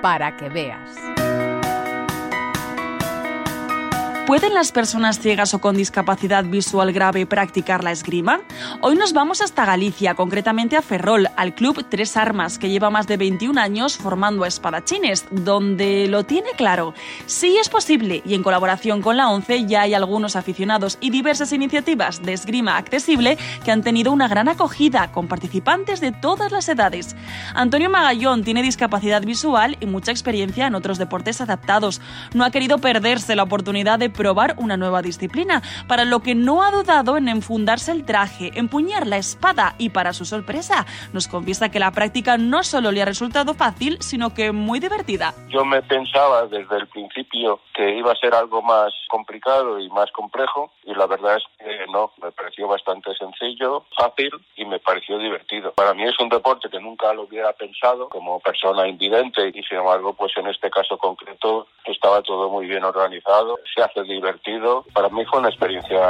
[0.00, 1.49] para que veas.
[4.26, 8.40] ¿Pueden las personas ciegas o con discapacidad visual grave practicar la esgrima?
[8.80, 13.08] Hoy nos vamos hasta Galicia, concretamente a Ferrol, al club Tres Armas, que lleva más
[13.08, 16.94] de 21 años formando espadachines, donde lo tiene claro.
[17.26, 21.52] Sí es posible y en colaboración con la ONCE ya hay algunos aficionados y diversas
[21.52, 26.68] iniciativas de esgrima accesible que han tenido una gran acogida con participantes de todas las
[26.68, 27.16] edades.
[27.54, 32.00] Antonio Magallón tiene discapacidad visual y mucha experiencia en otros deportes adaptados.
[32.32, 36.62] No ha querido perderse la oportunidad de probar una nueva disciplina, para lo que no
[36.62, 40.84] ha dudado en enfundarse el traje, empuñar la espada y para su sorpresa
[41.14, 45.32] nos confiesa que la práctica no solo le ha resultado fácil, sino que muy divertida.
[45.48, 50.12] Yo me pensaba desde el principio que iba a ser algo más complicado y más
[50.12, 55.16] complejo y la verdad es que no, me pareció bastante sencillo, fácil y me pareció
[55.16, 55.72] divertido.
[55.72, 59.78] Para mí es un deporte que nunca lo hubiera pensado como persona invidente y sin
[59.78, 64.84] embargo pues en este caso concreto estaba todo muy bien organizado, se hace divertido.
[64.92, 66.00] Para mí fue una experiencia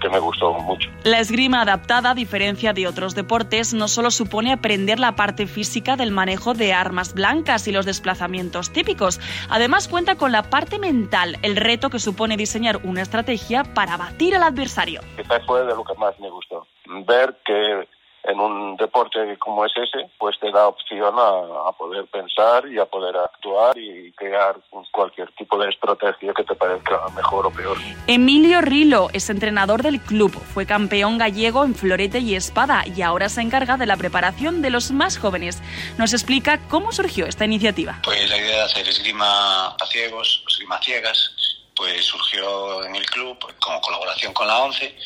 [0.00, 0.88] que me gustó mucho.
[1.04, 5.96] La esgrima adaptada, a diferencia de otros deportes, no solo supone aprender la parte física
[5.96, 11.38] del manejo de armas blancas y los desplazamientos típicos, además cuenta con la parte mental,
[11.42, 15.00] el reto que supone diseñar una estrategia para batir al adversario.
[15.16, 16.66] Quizás fue de lo que más me gustó.
[17.06, 17.86] Ver que
[18.24, 22.84] en un deporte como es ese, pues te da opción a, poder pensar y a
[22.84, 24.56] poder actuar y crear
[24.92, 27.76] cualquier tipo de estrategia que te parezca mejor o peor.
[28.06, 33.28] Emilio Rilo es entrenador del club, fue campeón gallego en florete y espada y ahora
[33.28, 35.62] se encarga de la preparación de los más jóvenes.
[35.98, 37.98] Nos explica cómo surgió esta iniciativa.
[38.04, 41.34] Pues la idea de hacer esgrima a ciegos, esgrima ciegas,
[41.74, 44.96] pues surgió en el club como colaboración con la ONCE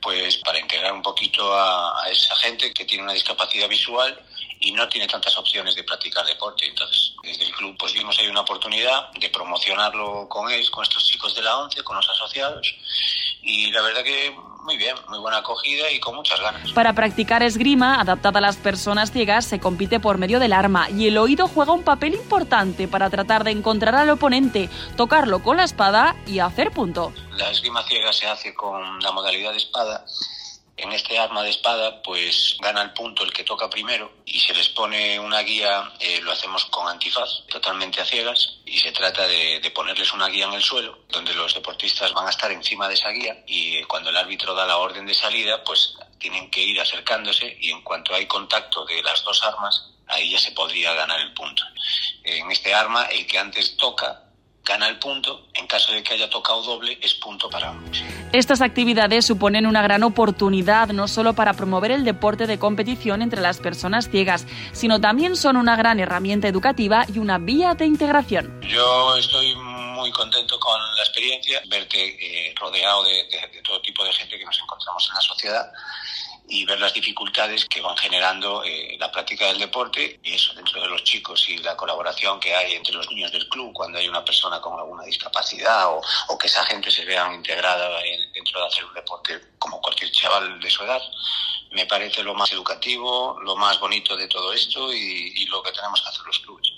[0.00, 4.16] pues para integrar un poquito a, esa gente que tiene una discapacidad visual
[4.60, 6.66] y no tiene tantas opciones de practicar deporte.
[6.66, 11.04] Entonces, desde el club pues vimos ahí una oportunidad de promocionarlo con ellos, con estos
[11.06, 12.74] chicos de la ONCE, con los asociados.
[13.42, 16.72] Y la verdad que muy bien, muy buena acogida y con muchas ganas.
[16.72, 21.06] Para practicar esgrima, adaptada a las personas ciegas, se compite por medio del arma y
[21.06, 25.64] el oído juega un papel importante para tratar de encontrar al oponente, tocarlo con la
[25.64, 27.12] espada y hacer punto.
[27.30, 30.04] La esgrima ciega se hace con la modalidad de espada
[30.76, 34.52] en este arma de espada, pues gana el punto el que toca primero y se
[34.54, 39.26] les pone una guía, eh, lo hacemos con antifaz, totalmente a ciegas, y se trata
[39.26, 42.88] de, de, ponerles una guía en el suelo, donde los deportistas van a estar encima
[42.88, 46.60] de esa guía y cuando el árbitro da la orden de salida, pues tienen que
[46.60, 50.92] ir acercándose y en cuanto hay contacto de las dos armas, ahí ya se podría
[50.92, 51.62] ganar el punto.
[52.22, 54.25] En este arma, el que antes toca
[54.66, 55.46] gana el punto.
[55.54, 58.02] En caso de que haya tocado doble, es punto para ambos.
[58.32, 63.40] Estas actividades suponen una gran oportunidad no solo para promover el deporte de competición entre
[63.40, 68.60] las personas ciegas, sino también son una gran herramienta educativa y una vía de integración.
[68.62, 74.12] Yo estoy muy contento con la experiencia, verte eh, rodeado de, de todo tipo de
[74.12, 75.72] gente que nos encontramos en la sociedad
[76.48, 80.80] y ver las dificultades que van generando eh, la práctica del deporte y eso dentro
[80.80, 84.08] de los chicos y la colaboración que hay entre los niños del club cuando hay
[84.08, 88.00] una persona con alguna discapacidad o, que esa gente se vea integrada
[88.32, 91.02] dentro de hacer un deporte como cualquier chaval de su edad
[91.72, 95.72] me parece lo más educativo, lo más bonito de todo esto y, y lo que
[95.72, 96.72] tenemos que hacer los clubes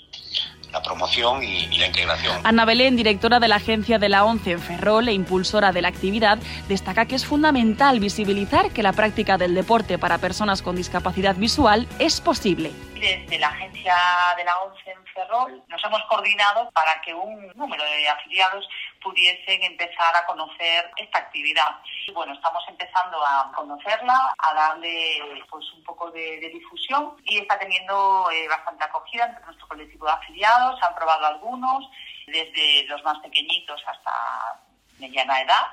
[0.71, 2.37] la promoción y, la integración.
[2.43, 5.87] Ana Belén, directora de la agencia de la ONCE en Ferrol e impulsora de la
[5.87, 11.35] actividad, destaca que es fundamental visibilizar que la práctica del deporte para personas con discapacidad
[11.35, 12.71] visual es posible.
[12.99, 13.95] Desde la agencia
[14.35, 18.67] de la ONCE en Ferrol nos hemos coordinado para que un número de afiliados
[19.01, 21.77] pudiesen empezar a conocer esta actividad.
[22.05, 27.57] Y bueno, estamos empezando a conocerla, a darle pues un poco de, difusión y está
[27.57, 31.89] teniendo eh, bastante acogida entre nuestro colectivo de afiliados, han probado algunos,
[32.27, 34.59] desde los más pequeñitos hasta
[34.99, 35.67] mediana edad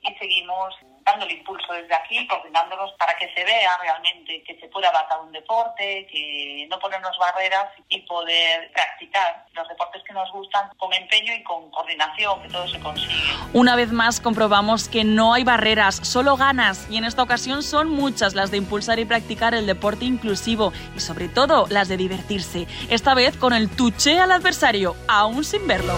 [0.00, 0.74] y seguimos
[1.04, 5.20] dando el impulso desde aquí, coordinándonos para que se vea realmente que se puede adaptar
[5.20, 10.92] un deporte, que no ponernos barreras y poder practicar los deportes que nos gustan con
[10.92, 13.14] empeño y con coordinación, que todo se consigue.
[13.52, 17.88] Una vez más comprobamos que no hay barreras, solo ganas y en esta ocasión son
[17.88, 22.66] muchas las de impulsar y practicar el deporte inclusivo y sobre todo las de divertirse,
[22.88, 25.94] esta vez con el tuche al adversario, aún sin verlo.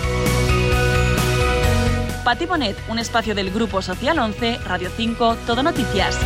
[2.25, 6.17] Pati Bonet, un espacio del Grupo Social 11, Radio 5, Todo Noticias.